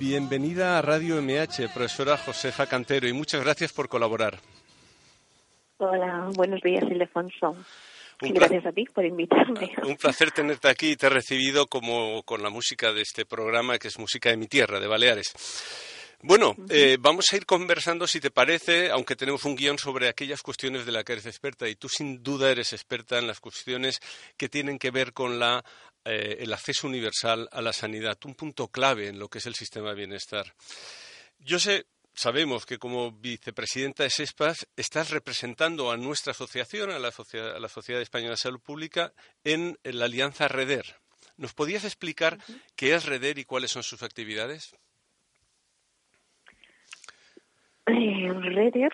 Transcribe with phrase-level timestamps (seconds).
[0.06, 4.38] Bienvenida a Radio MH, profesora Josefa Cantero, y muchas gracias por colaborar.
[5.78, 7.56] Hola, buenos días, Ildefonso.
[8.22, 9.72] Un gracias a ti por invitarme.
[9.88, 13.78] Un placer tenerte aquí y te he recibido como con la música de este programa,
[13.78, 15.34] que es música de mi tierra, de Baleares.
[16.22, 20.42] Bueno, eh, vamos a ir conversando, si te parece, aunque tenemos un guion sobre aquellas
[20.42, 24.00] cuestiones de las que eres experta, y tú sin duda eres experta en las cuestiones
[24.36, 25.64] que tienen que ver con la,
[26.06, 29.56] eh, el acceso universal a la sanidad, un punto clave en lo que es el
[29.56, 30.54] sistema de bienestar.
[31.40, 37.12] Yo sé, sabemos que como vicepresidenta de SESPAS estás representando a nuestra asociación, a la,
[37.12, 40.86] Socia- a la Sociedad Española de Salud Pública, en, la alianza REDER.
[41.38, 42.38] ¿Nos podías explicar
[42.76, 44.76] qué es REDER y cuáles son sus actividades?
[47.88, 48.94] Eh, Reder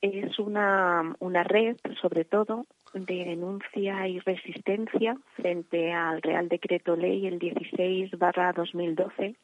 [0.00, 7.26] es una, una red, sobre todo, de denuncia y resistencia frente al Real Decreto Ley
[7.26, 9.36] el 16 2012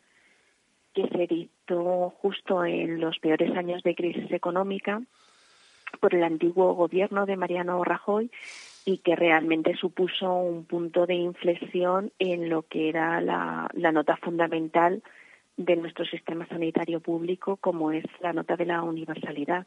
[0.95, 5.01] que se dictó justo en los peores años de crisis económica
[6.01, 8.31] por el antiguo gobierno de Mariano Rajoy
[8.85, 14.17] y que realmente supuso un punto de inflexión en lo que era la, la nota
[14.17, 15.03] fundamental
[15.57, 19.67] de nuestro sistema sanitario público, como es la nota de la universalidad.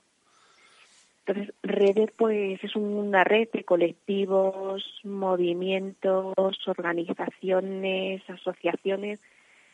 [1.25, 6.33] Entonces, Redes pues es una red de colectivos, movimientos,
[6.67, 9.19] organizaciones, asociaciones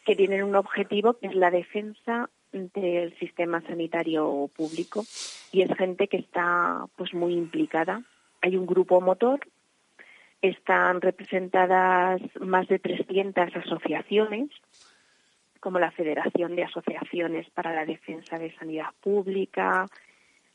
[0.05, 5.03] que tienen un objetivo que es la defensa del sistema sanitario público
[5.51, 8.03] y es gente que está pues muy implicada.
[8.41, 9.39] Hay un grupo motor,
[10.41, 14.49] están representadas más de 300 asociaciones,
[15.59, 19.87] como la Federación de Asociaciones para la Defensa de Sanidad Pública,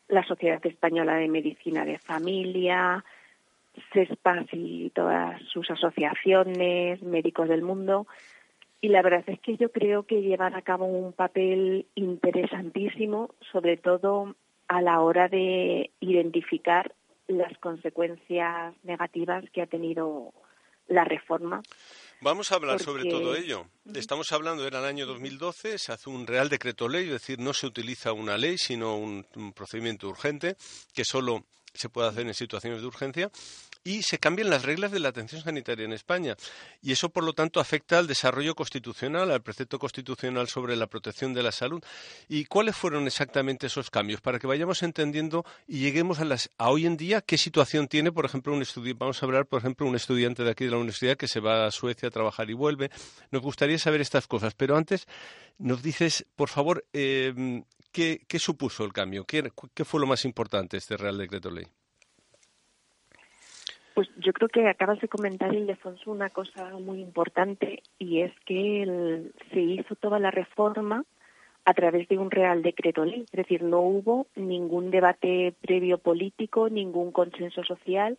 [0.08, 3.04] la Sociedad Española de Medicina de Familia,
[3.92, 8.06] CESPAS y todas sus asociaciones, médicos del mundo.
[8.80, 13.76] Y la verdad es que yo creo que llevan a cabo un papel interesantísimo, sobre
[13.76, 14.34] todo
[14.68, 16.92] a la hora de identificar
[17.28, 20.32] las consecuencias negativas que ha tenido
[20.88, 21.62] la reforma.
[22.22, 23.66] Vamos a hablar sobre todo ello.
[23.94, 27.52] Estamos hablando, era el año 2012, se hace un Real Decreto Ley, es decir, no
[27.52, 29.24] se utiliza una ley, sino un
[29.56, 30.56] procedimiento urgente
[30.94, 33.30] que solo se puede hacer en situaciones de urgencia
[33.84, 36.36] y se cambian las reglas de la atención sanitaria en España.
[36.80, 41.34] Y eso, por lo tanto, afecta al desarrollo constitucional, al precepto constitucional sobre la protección
[41.34, 41.82] de la salud.
[42.28, 44.20] ¿Y cuáles fueron exactamente esos cambios?
[44.20, 48.12] Para que vayamos entendiendo y lleguemos a, las, a hoy en día, qué situación tiene,
[48.12, 50.78] por ejemplo, un estudiante, vamos a hablar, por ejemplo, un estudiante de aquí de la
[50.78, 52.90] universidad que se va a Suecia a trabajar y vuelve.
[53.30, 55.06] Nos gustaría saber estas cosas, pero antes
[55.58, 59.24] nos dices, por favor, eh, ¿qué, supuso el cambio?
[59.24, 61.66] ¿Qué, ¿Qué fue lo más importante este Real Decreto Ley?
[63.94, 69.30] Pues yo creo que acabas de comentar, Ildefonso, una cosa muy importante y es que
[69.52, 71.04] se hizo toda la reforma
[71.64, 73.22] a través de un Real Decreto Ley.
[73.22, 78.18] Es decir, no hubo ningún debate previo político, ningún consenso social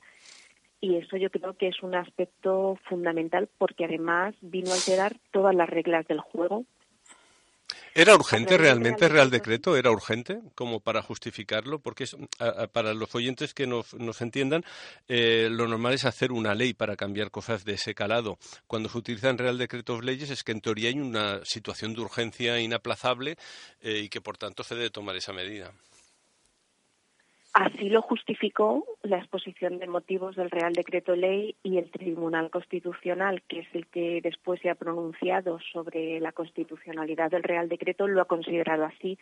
[0.79, 5.55] y eso yo creo que es un aspecto fundamental porque además vino a alterar todas
[5.55, 6.65] las reglas del juego
[7.95, 9.77] ¿Era urgente realmente Real Decreto?
[9.77, 11.77] ¿Era urgente como para justificarlo?
[11.77, 12.05] Porque
[12.71, 14.65] para los oyentes que nos, entiendan,
[15.07, 18.39] eh, lo normal es hacer una ley para cambiar cosas de ese calado.
[18.65, 22.59] Cuando se utilizan Real Decretos leyes es que en teoría hay una situación de urgencia
[22.59, 23.37] inaplazable
[23.81, 25.71] eh, y que por tanto se debe tomar esa medida.
[27.53, 33.43] Así lo justificó la exposición de motivos del Real Decreto Ley y el Tribunal Constitucional,
[33.47, 38.21] que es el que después se ha pronunciado sobre la constitucionalidad del Real Decreto, lo
[38.21, 39.19] ha considerado así.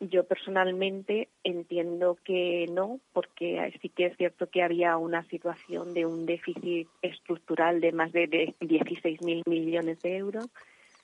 [0.00, 6.04] Yo personalmente entiendo que no, porque sí que es cierto que había una situación de
[6.04, 10.46] un déficit estructural de más de 16.000 millones de euros,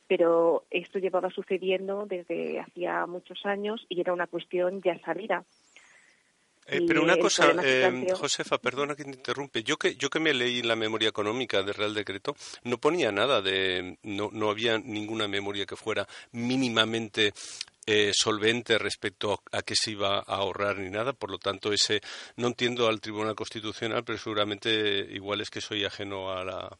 [0.07, 5.45] pero esto llevaba sucediendo desde hacía muchos años y era una cuestión ya sabida
[6.71, 9.63] eh, pero una cosa, eh, Josefa, perdona que te interrumpe.
[9.63, 13.41] Yo que, yo que me leí la memoria económica del Real Decreto, no ponía nada
[13.41, 13.97] de.
[14.03, 17.33] No, no había ninguna memoria que fuera mínimamente
[17.87, 21.15] eh, solvente respecto a qué se iba a ahorrar ni nada.
[21.15, 22.03] Por lo tanto, ese
[22.37, 26.79] no entiendo al Tribunal Constitucional, pero seguramente igual es que soy ajeno a la,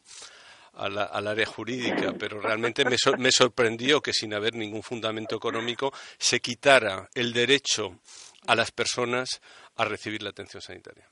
[0.73, 6.41] al área jurídica, pero realmente me, me sorprendió que sin haber ningún fundamento económico se
[6.41, 7.99] quitara el derecho
[8.45, 9.41] a las personas
[9.79, 11.05] a recibir la atención sanitaria?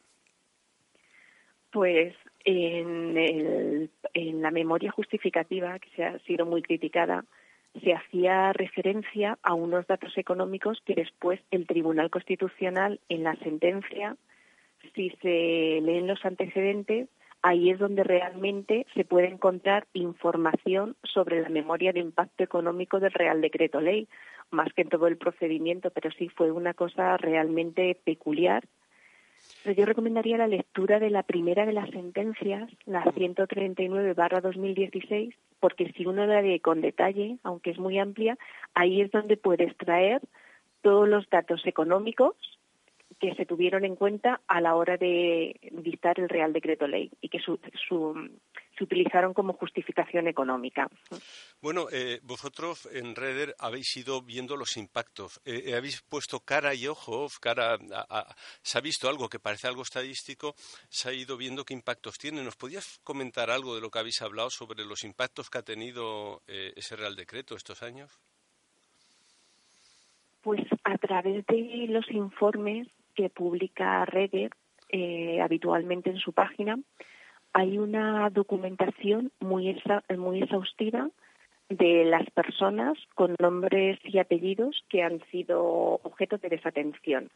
[1.72, 7.24] Pues en, en la memoria justificativa, que se ha sido muy criticada,
[7.81, 14.18] se hacía referencia a unos datos económicos que después el Tribunal Constitucional, en la sentencia,
[14.94, 17.08] si se leen los antecedentes,
[17.42, 23.12] ahí es donde realmente se puede encontrar información sobre la memoria de impacto económico del
[23.14, 24.08] Real Decreto Ley
[24.52, 28.66] más que en todo el procedimiento, pero sí fue una cosa realmente peculiar.
[29.64, 36.06] Pero yo recomendaría la lectura de la primera de las sentencias, la 139-2016, porque si
[36.06, 38.38] uno la lee con detalle, aunque es muy amplia,
[38.74, 40.21] ahí es donde puedes traer
[40.81, 42.36] todos los datos económicos
[43.19, 47.30] que se tuvieron en cuenta a la hora de dictar el Real Decreto Ley y
[47.30, 47.59] que su,
[48.78, 50.88] se utilizaron como justificación económica.
[51.62, 55.42] Bueno, eh, vosotros en Reder habéis ido viendo los impactos.
[55.45, 57.78] Eh, eh, habéis puesto cara y ojos, cara
[58.62, 60.54] se ha visto algo que parece algo estadístico,
[60.90, 62.44] se ha ido viendo qué impactos tiene.
[62.44, 66.44] ¿Nos podías comentar algo de lo que habéis hablado sobre los impactos que ha tenido
[66.47, 68.19] ese Real Decreto estos años?
[70.42, 74.52] Pues a través de los informes que publica Reder
[75.42, 76.80] habitualmente en su página,
[77.52, 79.81] hay una documentación muy,
[80.16, 81.09] muy exhaustiva
[81.68, 87.30] de las personas con nombres y apellidos que han sido objeto de desatención.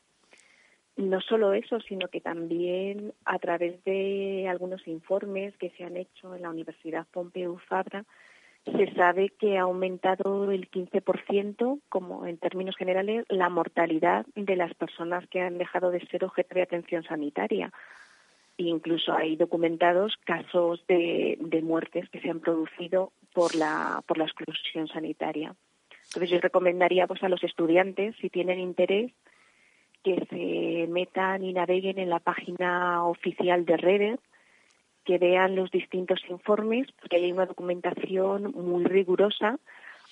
[0.96, 6.36] No solo eso, sino que también a través de algunos informes que se han hecho
[6.36, 8.06] en la Universidad Pompeu Fabra,
[8.66, 14.74] se sabe que ha aumentado el 15%, como en términos generales, la mortalidad de las
[14.76, 17.72] personas que han dejado de ser objeto de atención sanitaria
[18.70, 24.88] incluso hay documentados casos de, muertes que se han producido por la, por la exclusión
[24.88, 25.56] sanitaria.
[26.06, 29.12] Entonces yo recomendaría pues a los estudiantes, si tienen interés,
[30.04, 34.20] que se metan y naveguen en la página oficial de Redes,
[35.06, 39.60] que vean los distintos informes, porque hay una documentación muy rigurosa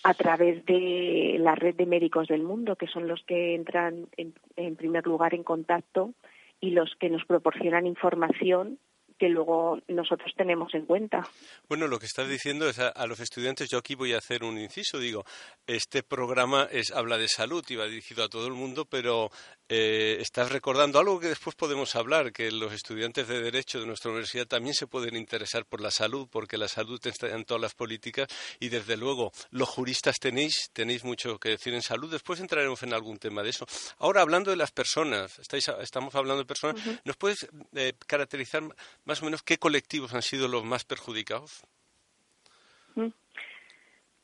[0.03, 4.75] a través de la red de médicos del mundo, que son los que entran en,
[4.75, 6.13] primer lugar en contacto
[6.61, 8.79] y los que nos proporcionan información
[9.17, 11.27] que luego nosotros tenemos en cuenta.
[11.67, 14.57] Bueno, lo que estás diciendo es a, los estudiantes, yo aquí voy a hacer un
[14.57, 15.25] inciso, digo,
[15.67, 19.29] este programa es habla de salud y va dirigido a todo el mundo, pero
[19.69, 24.09] eh, estás recordando algo que después podemos hablar, que los estudiantes de Derecho de nuestra
[24.09, 27.75] universidad también se pueden interesar por la salud, porque la salud está en todas las
[27.75, 28.27] políticas
[28.59, 32.11] y desde luego los juristas tenéis, tenéis mucho que decir en salud.
[32.11, 33.65] Después entraremos en algún tema de eso.
[33.99, 38.63] Ahora, hablando de las personas, estamos hablando de personas, ¿nos puedes eh, caracterizar
[39.05, 41.61] más o menos qué colectivos han sido los más perjudicados?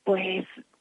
[0.04, 0.75] Pues Mm,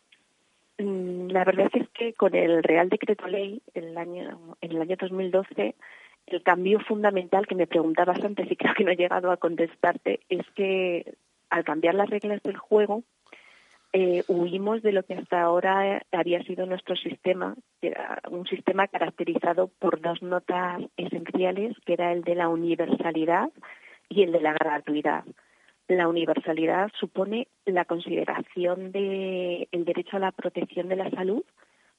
[0.78, 4.96] la verdad es que con el Real Decreto Ley en el año, en el año
[4.98, 5.74] 2012,
[6.26, 10.20] el cambio fundamental que me preguntabas antes y creo que no he llegado a contestarte
[10.28, 11.14] es que
[11.50, 13.04] al cambiar las reglas del juego,
[13.92, 18.88] eh, huimos de lo que hasta ahora había sido nuestro sistema, que era un sistema
[18.88, 23.50] caracterizado por dos notas esenciales, que era el de la universalidad
[24.08, 25.24] y el de la gratuidad.
[25.88, 31.44] La universalidad supone la consideración del el derecho a la protección de la salud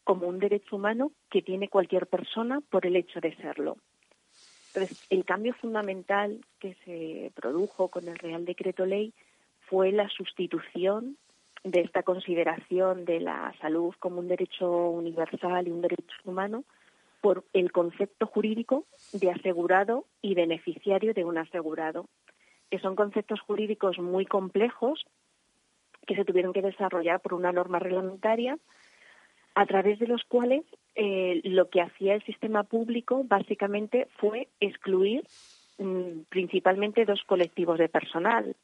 [0.03, 3.77] como un derecho humano que tiene cualquier persona por el hecho de serlo.
[4.73, 9.13] Entonces, el cambio fundamental que se produjo con el Real Decreto Ley
[9.69, 11.17] fue la sustitución
[11.63, 16.63] de esta consideración de la salud como un derecho universal y un derecho humano
[17.21, 22.07] por el concepto jurídico de asegurado y beneficiario de un asegurado
[22.69, 25.05] que son conceptos jurídicos muy complejos
[26.05, 28.57] que se tuvieron que desarrollar por una norma reglamentaria
[29.55, 30.63] a través de los cuales
[30.95, 35.23] eh, lo que hacía el sistema público básicamente fue excluir
[35.77, 38.55] mm, principalmente dos colectivos de personal,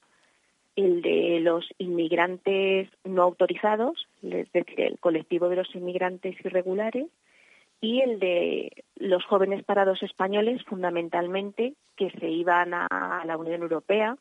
[0.75, 7.07] el de los inmigrantes no autorizados, es decir, el colectivo de los inmigrantes irregulares,
[7.81, 14.15] y el de los jóvenes parados españoles, fundamentalmente, que se iban a la Unión Europea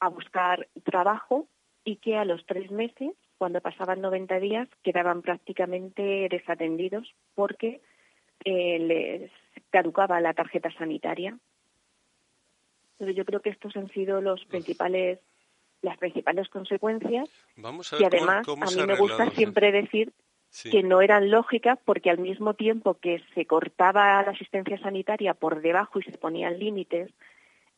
[0.00, 1.46] a buscar trabajo
[1.84, 7.80] y que a los tres meses, cuando pasaban 90 días, quedaban prácticamente desatendidos porque
[8.44, 9.30] eh, les
[9.70, 11.38] caducaba la tarjeta sanitaria.
[12.98, 15.20] Pero yo creo que estos han sido los principales
[15.82, 20.10] las principales consecuencias y además a mí me gusta siempre decir
[20.70, 25.60] que no eran lógicas porque al mismo tiempo que se cortaba la asistencia sanitaria por
[25.60, 27.10] debajo y se ponían límites,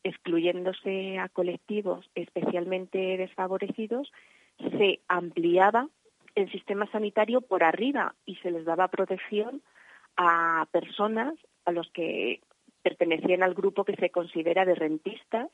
[0.03, 4.11] excluyéndose a colectivos especialmente desfavorecidos,
[4.57, 5.87] se ampliaba
[6.35, 9.61] el sistema sanitario por arriba y se les daba protección
[10.15, 11.33] a personas
[11.65, 12.41] a los que
[12.81, 15.49] pertenecían al grupo que se considera de rentistas,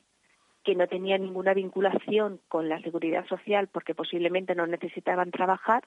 [0.64, 5.84] que no tenían ninguna vinculación con la seguridad social porque posiblemente no necesitaban trabajar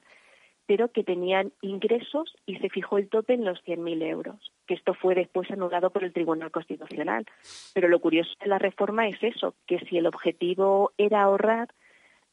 [0.69, 4.93] pero que tenían ingresos y se fijó el tope en los 100.000 euros, que esto
[4.93, 7.25] fue después anulado por el Tribunal Constitucional.
[7.73, 11.69] Pero lo curioso de la reforma es eso, que si el objetivo era ahorrar,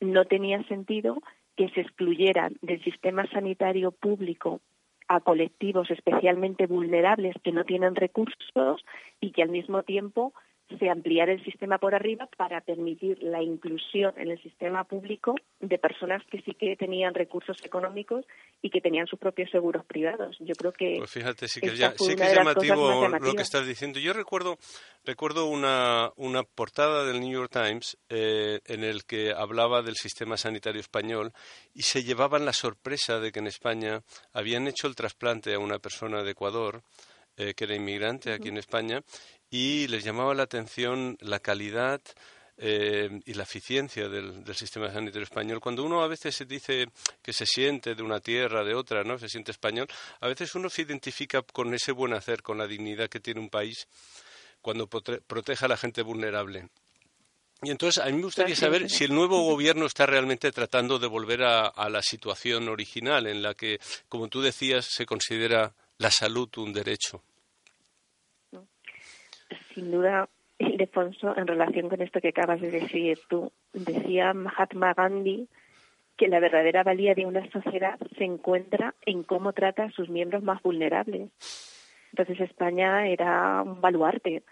[0.01, 1.17] no tenía sentido
[1.57, 4.61] que se excluyeran del sistema sanitario público
[5.09, 8.85] a colectivos especialmente vulnerables que no tienen recursos
[9.19, 10.35] y que al mismo tiempo
[10.79, 15.79] se ampliara el sistema por arriba para permitir la inclusión en el sistema público de
[15.79, 18.25] personas que sí que tenían recursos económicos
[18.63, 20.37] y que tenían sus propios seguros privados.
[20.41, 24.01] Yo creo que pues fíjate sí que, es llamativo lo que estás diciendo.
[24.01, 24.59] Yo recuerdo
[25.05, 30.37] recuerdo una, una portada del New York Times eh, en el que hablaba del sistema
[30.37, 31.33] sanitario español
[31.75, 35.79] y se llevaban la sorpresa de que en España habían hecho el trasplante a una
[35.79, 36.83] persona de Ecuador
[37.39, 39.03] eh, que era inmigrante aquí en España
[39.57, 42.03] y les llamaba la atención la calidad
[42.59, 45.61] eh, y la eficiencia del, sistema sanitario español.
[45.61, 46.89] Cuando uno a veces se dice
[47.23, 49.19] que se siente de una tierra, de otra, ¿no?
[49.19, 49.89] Se siente español,
[50.21, 53.49] a veces uno se identifica con ese buen hacer, con la dignidad que tiene un
[53.49, 53.89] país
[54.61, 56.69] cuando protege a la gente vulnerable.
[57.63, 61.07] Y entonces a mí me gustaría saber si el nuevo gobierno está realmente tratando de
[61.07, 66.51] volver a la situación original en la que, como tú decías, se considera la salud
[66.59, 67.23] un derecho.
[69.75, 75.49] Sin duda, Ildefonso, en relación con esto que acabas de decir tú, decía Mahatma Gandhi
[76.17, 80.43] que la verdadera valía de una sociedad se encuentra en cómo trata a sus miembros
[80.43, 81.31] más vulnerables.
[82.13, 84.43] Entonces España era un baluarte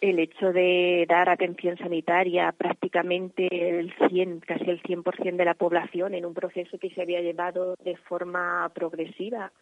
[0.00, 6.14] el hecho de dar atención sanitaria prácticamente el 100, casi el 100% de la población
[6.14, 9.52] en un proceso que se había llevado de forma progresiva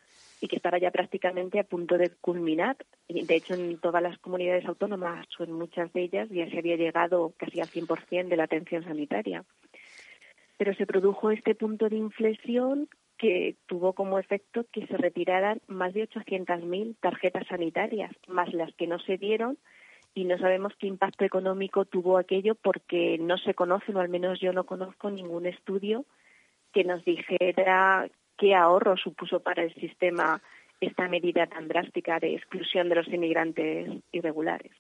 [0.41, 2.77] y que estaba ya prácticamente a punto de culminar.
[3.09, 6.77] De hecho, en todas las comunidades autónomas o en muchas de ellas ya se había
[6.77, 9.45] llegado casi al 100% de la atención sanitaria.
[10.59, 15.95] Pero se produjo este punto de inflexión que tuvo como efecto que se retiraran más
[15.95, 19.59] de 800.000 tarjetas sanitarias, más las que no se dieron
[20.15, 24.41] y no sabemos qué impacto económico tuvo aquello porque no se conoce, o al menos
[24.41, 26.05] yo no conozco ningún estudio
[26.73, 30.41] que nos dijera qué ahorro supuso para el sistema
[30.81, 34.73] esta medida tan drástica de exclusión de los inmigrantes irregulares.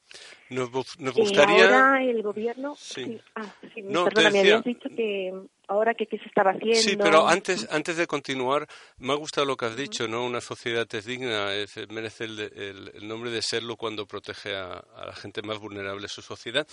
[0.51, 1.59] Nos, gustaría.
[1.59, 2.75] Y ahora el gobierno.
[2.77, 3.19] Sí.
[3.35, 5.33] Ah, sí, perdona, me habías dicho que
[5.68, 6.80] ahora que qué se estaba haciendo.
[6.80, 8.66] Sí, pero antes, antes de continuar,
[8.99, 10.25] me ha gustado lo que has dicho, ¿no?
[10.25, 11.49] Una sociedad es digna,
[11.90, 16.66] merece el, nombre de serlo cuando protege a, la gente más vulnerable de su sociedad.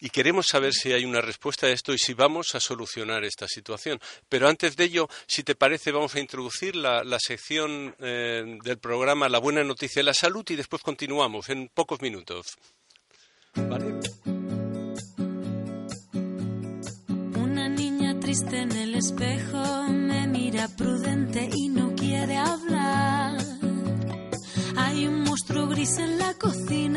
[0.00, 3.46] Y queremos saber si hay una respuesta a esto y si vamos a solucionar esta
[3.46, 3.98] situación.
[4.28, 9.28] Pero antes de ello, si te parece, vamos a introducir la, sección eh, del programa
[9.28, 12.56] La Buena Noticia de la Salud y después continuamos en pocos minutos.
[13.54, 14.37] ¿Vale?
[18.28, 23.38] Triste en el espejo, me mira prudente y no quiere hablar.
[24.76, 26.87] Hay un monstruo gris en la cocina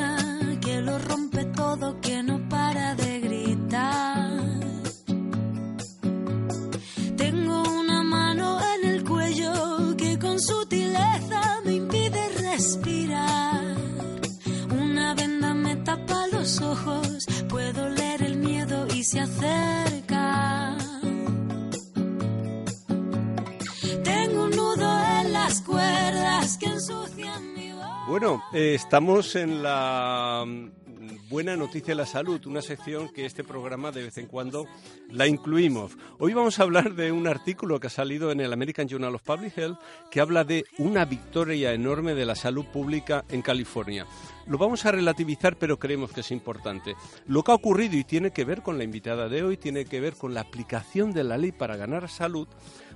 [28.32, 33.44] Bueno, eh, estamos en la mm, buena noticia de la salud, una sección que este
[33.44, 34.68] programa de vez en cuando
[35.10, 35.98] la incluimos.
[36.18, 39.24] Hoy vamos a hablar de un artículo que ha salido en el American Journal of
[39.24, 44.08] Public Health que habla de una victoria enorme de la salud pública en California.
[44.48, 46.96] Lo vamos a relativizar, pero creemos que es importante.
[47.28, 50.00] Lo que ha ocurrido y tiene que ver con la invitada de hoy, tiene que
[50.00, 52.48] ver con la aplicación de la ley para ganar salud,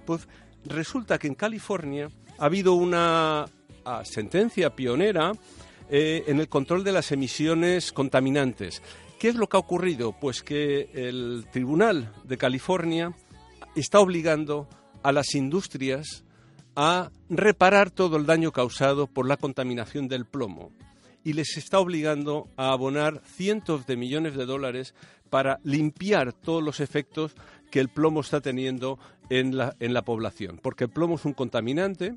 [0.06, 0.30] pues
[0.64, 3.48] resulta que en California ha habido una
[4.04, 5.34] sentencia pionera
[5.90, 8.82] eh, en el control de las emisiones contaminantes.
[9.20, 10.14] ¿Qué es lo que ha ocurrido?
[10.20, 13.14] Pues que el Tribunal de California
[13.76, 14.68] está obligando
[15.04, 16.24] a las industrias
[16.76, 20.72] a reparar todo el daño causado por la contaminación del plomo
[21.24, 24.94] y les está obligando a abonar cientos de millones de dólares
[25.30, 27.36] para limpiar todos los efectos
[27.72, 30.60] que el plomo está teniendo en la, en la población.
[30.62, 32.16] Porque el plomo es un contaminante,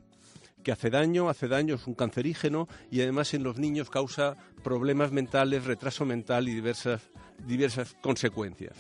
[0.69, 5.13] que hace daño, hace daño, es un cancerígeno y además en los niños causa problemas
[5.13, 7.01] mentales, retraso mental y diversas,
[7.47, 8.75] diversas consecuencias.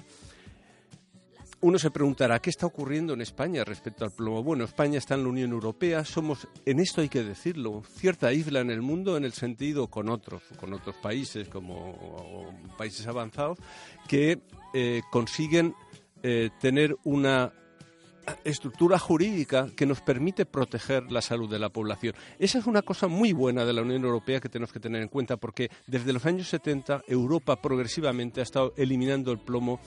[1.62, 4.42] Uno se preguntará, ¿qué está ocurriendo en España respecto al plomo?
[4.42, 8.60] Bueno, España está en la Unión Europea, somos, en esto hay que decirlo, cierta isla
[8.60, 13.56] en el mundo en el sentido con otros, con otros países como países avanzados,
[14.06, 14.42] que
[14.74, 15.74] eh, consiguen
[16.22, 17.50] eh, tener una
[18.44, 22.14] estructura jurídica que nos permite proteger la salud de la población.
[22.38, 25.08] Esa es una cosa muy buena de la Unión Europea que tenemos que tener en
[25.08, 29.80] cuenta porque desde los años 70 Europa progresivamente ha estado eliminando el plomo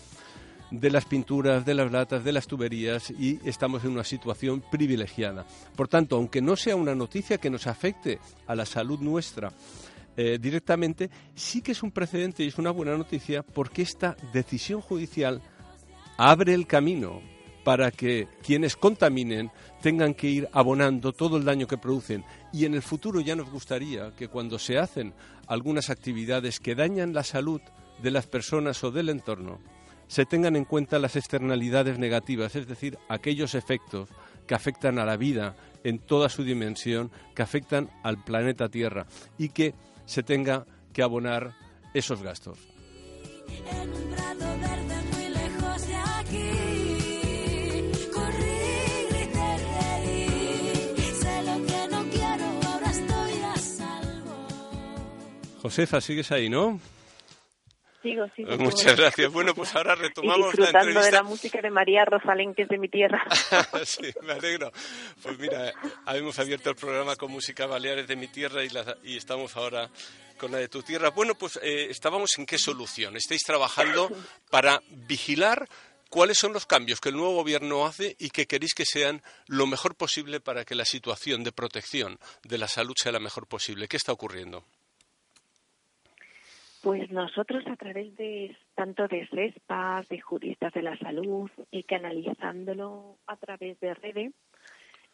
[0.71, 5.45] de las pinturas, de las latas, de las tuberías y estamos en una situación privilegiada.
[5.75, 9.51] Por tanto, aunque no sea una noticia que nos afecte a la salud nuestra,
[10.17, 14.81] eh, directamente, sí que es un precedente y es una buena noticia porque esta decisión
[14.81, 15.41] judicial
[16.17, 17.21] abre el camino
[17.63, 22.23] para que quienes contaminen tengan que ir abonando todo el daño que producen.
[22.51, 25.13] Y en el futuro ya nos gustaría que cuando se hacen
[25.47, 27.61] algunas actividades que dañan la salud
[28.01, 29.59] de las personas o del entorno,
[30.07, 34.09] se tengan en cuenta las externalidades negativas, es decir, aquellos efectos
[34.45, 39.05] que afectan a la vida en toda su dimensión, que afectan al planeta Tierra
[39.37, 39.73] y que
[40.05, 41.53] se tenga que abonar
[41.93, 42.57] esos gastos.
[55.61, 56.79] Josefa, sigues ahí, ¿no?
[58.01, 58.47] Sigo, sigo.
[58.47, 59.31] Pues muchas gracias.
[59.31, 61.05] Bueno, pues ahora retomamos disfrutando la entrevista.
[61.05, 63.23] de la música de María Rosalén, que es de mi tierra.
[63.85, 64.71] sí, me alegro.
[65.21, 65.71] Pues mira,
[66.05, 68.69] habíamos abierto el programa con música Baleares de mi tierra y,
[69.03, 69.87] y estamos ahora
[70.39, 71.11] con la de tu tierra.
[71.11, 73.15] Bueno, pues eh, estábamos en qué solución.
[73.15, 74.09] Estáis trabajando
[74.49, 75.69] para vigilar
[76.09, 79.67] cuáles son los cambios que el nuevo gobierno hace y que queréis que sean lo
[79.67, 83.87] mejor posible para que la situación de protección de la salud sea la mejor posible.
[83.87, 84.65] ¿Qué está ocurriendo?
[86.81, 93.17] Pues nosotros a través de tanto de CESPAS, de juristas de la salud y canalizándolo
[93.27, 94.33] a través de redes,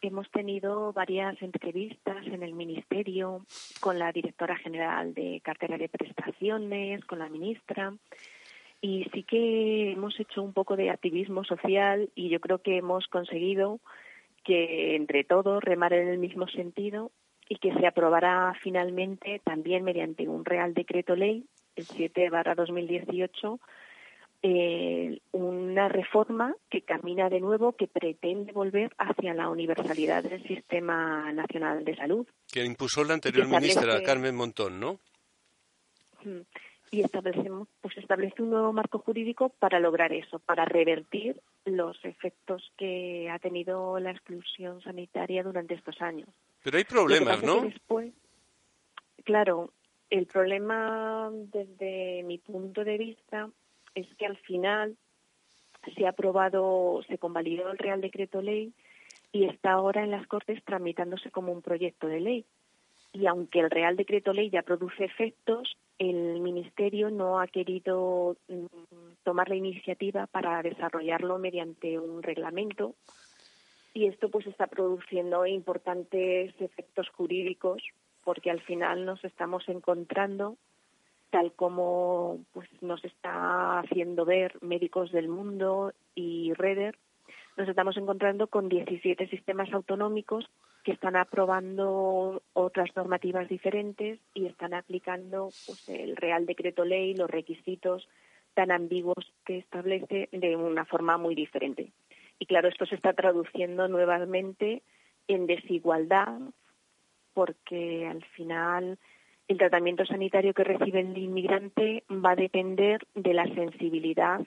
[0.00, 3.44] hemos tenido varias entrevistas en el Ministerio
[3.80, 7.92] con la directora general de cartera de prestaciones, con la ministra,
[8.80, 13.08] y sí que hemos hecho un poco de activismo social y yo creo que hemos
[13.08, 13.80] conseguido
[14.42, 17.10] que entre todos remar en el mismo sentido
[17.48, 21.44] y que se aprobará finalmente también mediante un Real Decreto Ley,
[21.78, 23.60] el 7 barra 2018,
[24.42, 31.32] eh, una reforma que camina de nuevo, que pretende volver hacia la universalidad del Sistema
[31.32, 32.26] Nacional de Salud.
[32.52, 35.00] Que impuso la anterior ministra Carmen Montón, ¿no?
[36.24, 36.42] Mm
[36.90, 42.72] y establecemos, pues establece un nuevo marco jurídico para lograr eso, para revertir los efectos
[42.76, 46.28] que ha tenido la exclusión sanitaria durante estos años.
[46.62, 47.62] Pero hay problemas, ¿no?
[47.62, 48.12] Después,
[49.24, 49.70] claro,
[50.10, 53.50] el problema desde mi punto de vista
[53.94, 54.96] es que al final
[55.94, 58.72] se ha aprobado, se convalidó el Real Decreto Ley
[59.32, 62.44] y está ahora en las Cortes tramitándose como un proyecto de ley.
[63.12, 68.66] Y aunque el Real Decreto Ley ya produce efectos, el Ministerio no ha querido mm,
[69.24, 72.94] tomar la iniciativa para desarrollarlo mediante un reglamento
[73.94, 77.82] y esto pues está produciendo importantes efectos jurídicos
[78.24, 80.56] porque al final nos estamos encontrando
[81.30, 86.96] tal como pues nos está haciendo ver médicos del mundo y Reder
[87.58, 90.48] nos estamos encontrando con 17 sistemas autonómicos
[90.84, 97.28] que están aprobando otras normativas diferentes y están aplicando pues, el Real Decreto Ley, los
[97.28, 98.08] requisitos
[98.54, 101.90] tan ambiguos que establece de una forma muy diferente.
[102.38, 104.82] Y claro, esto se está traduciendo nuevamente
[105.26, 106.38] en desigualdad
[107.38, 108.98] porque al final
[109.46, 114.40] el tratamiento sanitario que recibe el inmigrante va a depender de la sensibilidad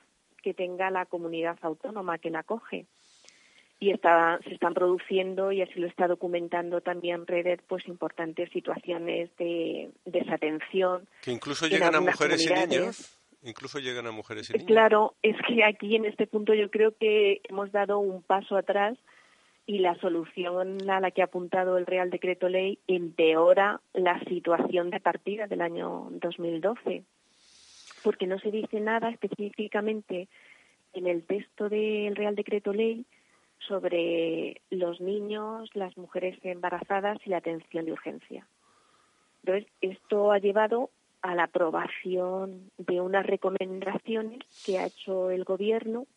[0.43, 2.87] que tenga la comunidad autónoma que la acoge
[3.79, 9.29] y está, se están produciendo, y así lo está documentando también Reddit, pues importantes situaciones
[9.37, 11.07] de desatención.
[11.23, 13.17] Que incluso llegan a mujeres y niños.
[13.41, 14.67] Incluso llegan a mujeres y niños.
[14.67, 18.97] Claro, es que aquí en este punto yo creo que hemos dado un paso atrás
[19.71, 24.89] y la solución a la que ha apuntado el Real Decreto Ley empeora la situación
[24.89, 27.05] de partida del año 2012,
[28.03, 30.27] porque no se dice nada específicamente
[30.91, 33.05] en el texto del Real Decreto Ley
[33.59, 38.45] sobre los niños, las mujeres embarazadas y la atención de urgencia.
[39.45, 40.89] Entonces, esto ha llevado
[41.21, 46.07] a la aprobación de unas recomendaciones que ha hecho el Gobierno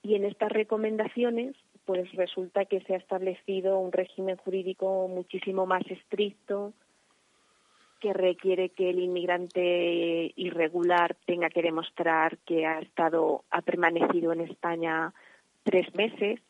[0.00, 5.82] y en estas recomendaciones pues resulta que se ha establecido un régimen jurídico muchísimo más
[5.90, 6.72] estricto
[8.00, 14.42] que requiere que el inmigrante irregular tenga que demostrar que ha estado ha permanecido en
[14.42, 15.14] España
[15.62, 16.40] tres meses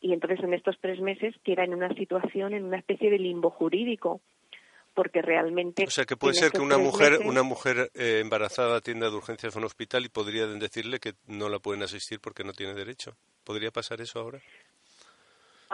[0.00, 3.50] y entonces en estos tres meses queda en una situación, en una especie de limbo
[3.50, 4.20] jurídico,
[4.94, 5.84] porque realmente...
[5.86, 9.54] O sea, que puede ser que una mujer, una mujer eh, embarazada atienda de urgencias
[9.54, 13.16] en un hospital y podrían decirle que no la pueden asistir porque no tiene derecho.
[13.44, 14.40] ¿Podría pasar eso ahora?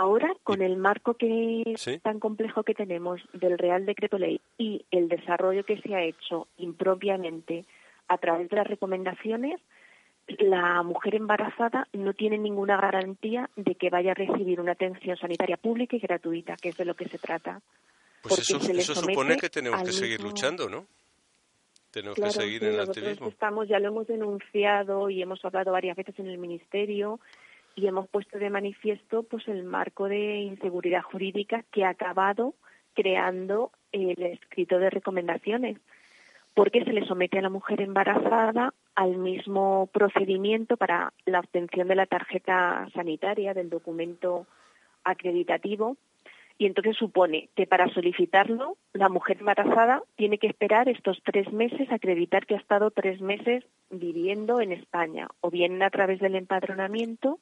[0.01, 5.11] Ahora, con el marco que tan complejo que tenemos del Real Decreto Ley y el
[5.11, 7.67] desarrollo que se ha hecho impropiamente
[8.09, 9.61] a través de las recomendaciones,
[10.39, 15.59] la mujer embarazada no tiene ninguna garantía de que vaya a recibir una atención sanitaria
[15.59, 17.61] pública y gratuita, que es de lo que se trata.
[18.23, 18.59] Pues eso,
[18.95, 20.87] supone que tenemos que seguir luchando, ¿no?
[21.91, 23.29] Tenemos que seguir en el activismo.
[23.29, 27.21] Estamos, ya lo hemos denunciado y hemos hablado varias veces en el Ministerio
[27.75, 32.55] y hemos puesto de manifiesto pues el marco de inseguridad jurídica que ha acabado
[32.95, 35.79] creando el escrito de recomendaciones
[36.55, 41.95] porque se le somete a la mujer embarazada al mismo procedimiento para la obtención de
[41.95, 44.47] la tarjeta sanitaria, del documento
[45.05, 45.97] acreditativo,
[46.59, 51.91] y entonces supone que para solicitarlo la mujer embarazada tiene que esperar estos tres meses,
[51.91, 57.39] acreditar que ha estado tres meses viviendo en España, o bien a través del empadronamiento,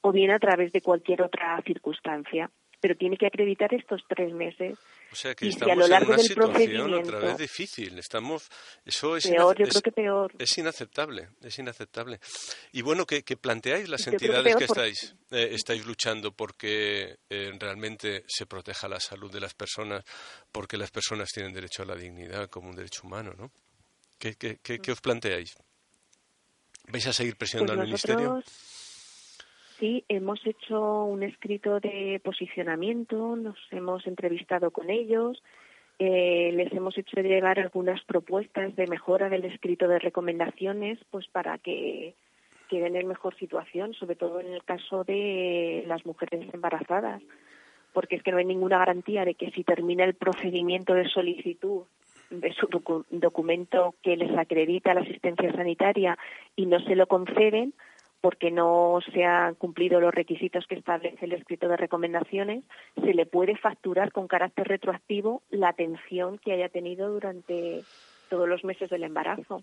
[0.00, 4.78] o bien a través de cualquier otra circunstancia pero tiene que acreditar estos tres meses.
[5.10, 7.98] O sea que estamos a lo largo en una del situación otra vez difícil.
[7.98, 8.48] Estamos,
[8.84, 10.32] eso es, peor, yo creo que peor.
[10.38, 12.20] es inaceptable, es inaceptable.
[12.72, 18.46] Y bueno, que, planteáis las entidades que, estáis, eh, estáis luchando porque eh, realmente se
[18.46, 20.04] proteja la salud de las personas,
[20.52, 23.50] porque las personas tienen derecho a la dignidad como un derecho humano, ¿no?
[24.18, 25.56] ¿Qué, qué, qué, os planteáis?
[26.88, 28.42] ¿Vais a seguir presionando pues al Ministerio?
[29.78, 35.42] Sí, hemos hecho un escrito de posicionamiento, nos hemos entrevistado con ellos
[35.98, 41.56] eh, les hemos hecho llegar algunas propuestas de mejora del escrito de recomendaciones, pues para
[41.56, 42.14] que
[42.68, 47.22] queden en mejor situación, sobre todo en el caso de las mujeres embarazadas,
[47.94, 51.84] porque es que no hay ninguna garantía de que si termina el procedimiento de solicitud
[52.28, 52.68] de su
[53.10, 56.18] documento que les acredita la asistencia sanitaria
[56.56, 57.72] y no se lo conceden,
[58.26, 62.64] porque no se han cumplido los requisitos que establece el escrito de recomendaciones,
[62.96, 67.84] se le puede facturar con carácter retroactivo la atención que haya tenido durante
[68.28, 69.62] todos los meses del embarazo.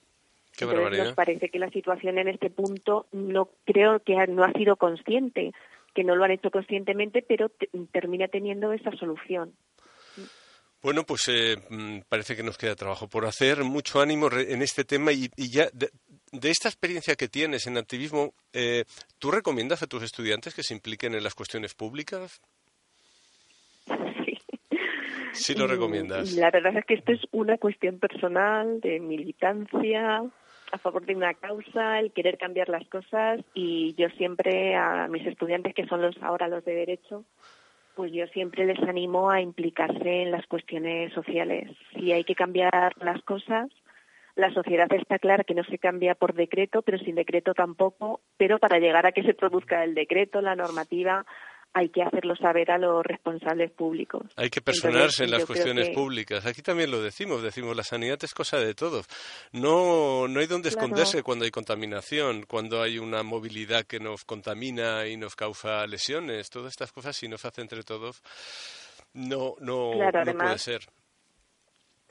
[0.57, 4.53] Qué Entonces, nos parece que la situación en este punto no creo que no ha
[4.53, 5.51] sido consciente,
[5.93, 7.51] que no lo han hecho conscientemente, pero
[7.91, 9.51] termina teniendo esa solución.
[10.81, 13.65] Bueno, pues eh, mm, parece que nos queda trabajo por hacer.
[13.65, 15.89] Mucho ánimo en este tema y, ya de
[16.41, 18.83] esta experiencia que tienes en activismo, eh,
[19.19, 22.41] ¿tú recomiendas a tus estudiantes que se impliquen en las cuestiones públicas?
[23.85, 24.37] Sí.
[25.33, 26.33] Sí lo recomiendas.
[26.33, 30.23] La verdad es que esto es una cuestión personal de militancia
[30.73, 35.25] a favor de una causa, el querer cambiar las cosas y yo siempre a mis
[35.27, 37.25] estudiantes que son los ahora los de derecho,
[37.95, 41.69] pues yo siempre les animo a implicarse en las cuestiones sociales.
[41.93, 43.69] Si hay que cambiar las cosas,
[44.35, 48.21] la sociedad está clara que no se cambia por decreto, pero sin decreto tampoco.
[48.37, 51.25] Pero para llegar a que se produzca el decreto, la normativa,
[51.73, 54.23] hay que hacerlo saber a los responsables públicos.
[54.35, 56.45] Hay que personarse en las cuestiones públicas.
[56.45, 59.07] Aquí también lo decimos, decimos la sanidad es cosa de todos.
[59.51, 65.07] No, no hay donde esconderse cuando hay contaminación, cuando hay una movilidad que nos contamina
[65.07, 66.49] y nos causa lesiones.
[66.49, 68.21] Todas estas cosas, si nos hace entre todos,
[69.13, 70.81] no, no, no puede ser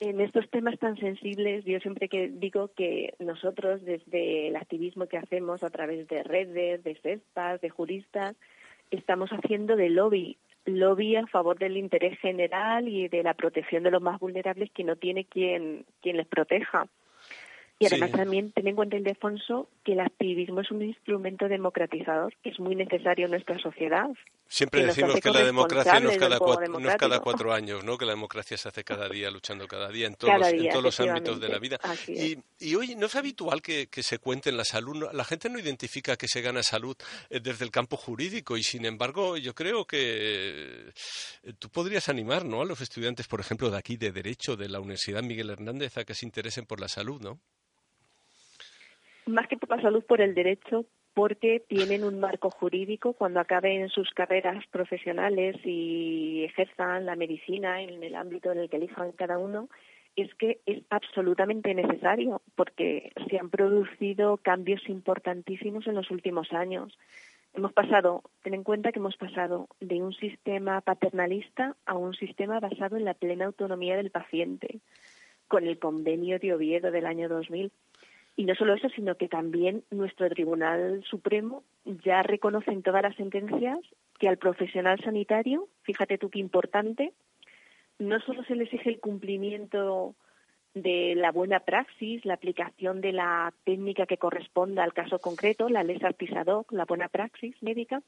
[0.00, 5.18] en estos temas tan sensibles, yo siempre que digo que nosotros, desde el activismo que
[5.18, 8.34] hacemos a través de redes, de cestas, de juristas,
[8.90, 13.90] estamos haciendo de lobby, lobby a favor del interés general y de la protección de
[13.90, 16.86] los más vulnerables que no tiene quien, quien les proteja.
[17.82, 22.50] Y además también ten en cuenta, Ildefonso, que el activismo es un instrumento democratizador que
[22.50, 24.08] es muy necesario en nuestra sociedad.
[24.46, 27.96] Siempre decimos que la democracia no es, cada cuatro, no es cada cuatro años, ¿no?
[27.96, 30.84] que la democracia se hace cada día, luchando cada día en todos, los, en todos
[30.84, 31.80] los ámbitos de la vida.
[32.06, 35.48] Y, y, hoy no es habitual que, que, se cuente en la salud, la gente
[35.48, 36.96] no identifica que se gana salud
[37.30, 40.90] eh, desde el campo jurídico y sin embargo yo creo que
[41.42, 42.60] eh, tú podrías animar ¿no?
[42.60, 46.04] a los estudiantes, por ejemplo, de aquí de Derecho, de la Universidad Miguel Hernández, a
[46.04, 47.40] que se interesen por la salud, ¿no?
[49.26, 53.88] Más que por la salud, por el derecho, porque tienen un marco jurídico cuando acaben
[53.90, 59.38] sus carreras profesionales y ejerzan la medicina en el ámbito en el que elijan cada
[59.38, 59.68] uno,
[60.16, 66.98] es que es absolutamente necesario porque se han producido cambios importantísimos en los últimos años.
[67.54, 72.60] Hemos pasado, ten en cuenta que hemos pasado de un sistema paternalista a un sistema
[72.60, 74.80] basado en la plena autonomía del paciente,
[75.48, 77.70] con el convenio de Oviedo del año 2000
[78.36, 83.16] y no solo eso, sino que también nuestro Tribunal Supremo ya reconoce en todas las
[83.16, 83.78] sentencias
[84.18, 87.12] que al profesional sanitario, fíjate tú qué importante,
[87.98, 90.14] no solo se le exige el cumplimiento
[90.74, 95.84] de la buena praxis, la aplicación de la técnica que corresponda al caso concreto, la
[95.84, 98.02] ley artisadoc, la buena praxis médica,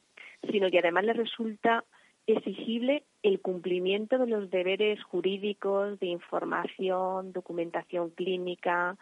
[0.50, 1.84] sino que además le resulta
[2.26, 8.96] exigible el cumplimiento de los deberes jurídicos de información, documentación clínica,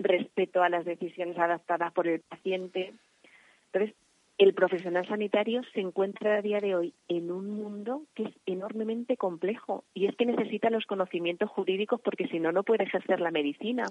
[0.00, 2.92] respeto a las decisiones adaptadas por el paciente.
[3.66, 3.94] Entonces,
[4.38, 9.18] el profesional sanitario se encuentra a día de hoy en un mundo que es enormemente
[9.18, 13.30] complejo y es que necesita los conocimientos jurídicos porque si no, no puede ejercer la
[13.30, 13.84] medicina.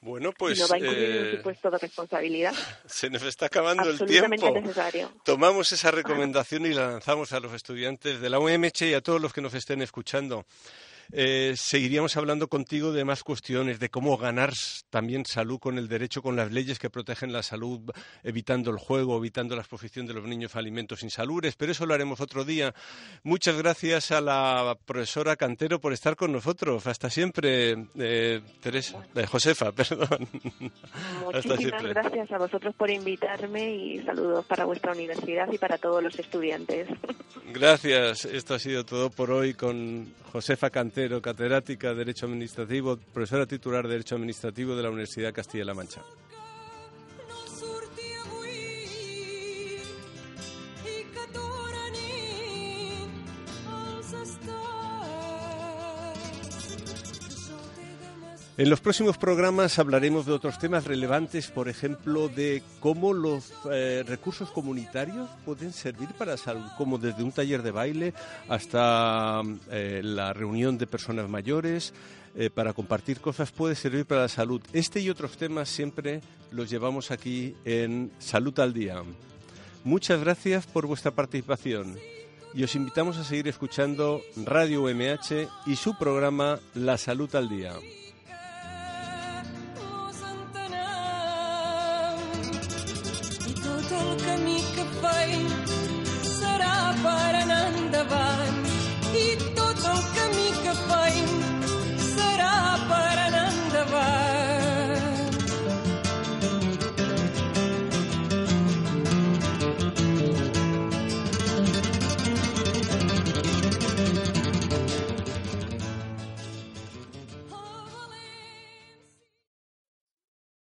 [0.00, 0.58] Bueno, pues.
[0.58, 2.54] no va a incluir eh, de responsabilidad.
[2.86, 4.52] Se nos está acabando el tiempo.
[4.52, 5.10] Necesario.
[5.24, 9.20] Tomamos esa recomendación y la lanzamos a los estudiantes de la UMH y a todos
[9.20, 10.44] los que nos estén escuchando.
[11.12, 14.52] Eh, seguiríamos hablando contigo de más cuestiones, de cómo ganar
[14.90, 17.90] también salud con el derecho, con las leyes que protegen la salud,
[18.22, 21.94] evitando el juego, evitando la exposición de los niños a alimentos insalubres, pero eso lo
[21.94, 22.74] haremos otro día.
[23.22, 26.86] Muchas gracias a la profesora Cantero por estar con nosotros.
[26.86, 30.28] Hasta siempre, eh, Teresa, eh, Josefa, perdón.
[31.24, 36.18] Muchísimas gracias a vosotros por invitarme y saludos para vuestra universidad y para todos los
[36.18, 36.88] estudiantes.
[37.52, 38.24] Gracias.
[38.24, 43.84] Esto ha sido todo por hoy con Josefa Cantero, catedrática de Derecho Administrativo, profesora titular
[43.84, 46.02] de Derecho Administrativo de la Universidad Castilla-La Mancha.
[58.56, 64.04] En los próximos programas hablaremos de otros temas relevantes, por ejemplo, de cómo los eh,
[64.06, 68.14] recursos comunitarios pueden servir para la salud, como desde un taller de baile
[68.48, 71.92] hasta eh, la reunión de personas mayores,
[72.36, 74.62] eh, para compartir cosas puede servir para la salud.
[74.72, 76.20] Este y otros temas siempre
[76.52, 79.02] los llevamos aquí en Salud al Día.
[79.82, 81.98] Muchas gracias por vuestra participación
[82.54, 87.72] y os invitamos a seguir escuchando Radio UMH y su programa La Salud al Día.
[93.88, 95.48] tot el camí que feim
[96.28, 98.62] serà per anar endavant.
[99.22, 99.26] I
[99.58, 101.34] tot el camí que feim
[102.12, 102.54] serà
[102.92, 104.33] per anar endavant.